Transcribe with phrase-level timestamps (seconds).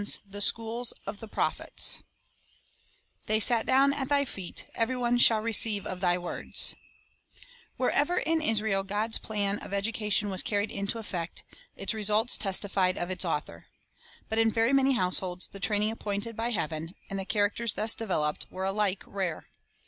[0.27, 1.99] The Schools of the Prophets
[3.27, 4.23] THEY SAT DOWN AT THV
[4.55, 6.73] KEETj EVERY ONE SHALL RECEIVE OF THY WORDS"
[7.79, 11.43] TJTHEREVER in Israel God's plan of education '* was carried into effect,
[11.75, 13.67] its results testified of its Author.
[14.27, 17.93] But in very many households the training ap pointed by Heaven, and the characters thus
[17.93, 19.45] developed, were alike rare.